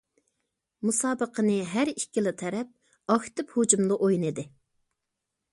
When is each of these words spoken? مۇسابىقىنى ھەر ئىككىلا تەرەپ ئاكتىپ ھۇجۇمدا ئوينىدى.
مۇسابىقىنى 0.89 1.57
ھەر 1.75 1.91
ئىككىلا 1.93 2.33
تەرەپ 2.41 3.13
ئاكتىپ 3.17 3.55
ھۇجۇمدا 3.59 3.99
ئوينىدى. 4.07 4.51